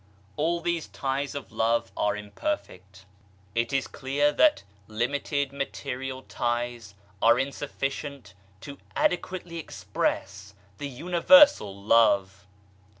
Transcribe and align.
All 0.35 0.61
these 0.61 0.87
ties 0.87 1.35
of 1.35 1.51
Love 1.51 1.91
are 1.95 2.17
imperfect. 2.17 3.05
It 3.53 3.71
is 3.71 3.85
clear 3.85 4.31
that 4.31 4.63
32 4.63 4.63
THE 4.63 4.65
UNIVERSAL 4.65 4.93
LOVE 4.93 4.99
limited 4.99 5.51
material 5.53 6.21
ties, 6.23 6.95
are 7.21 7.37
insufficient 7.37 8.33
to 8.61 8.79
adequately 8.95 9.59
express 9.59 10.55
the 10.79 10.89
Universal 10.89 11.83
Love. 11.83 12.47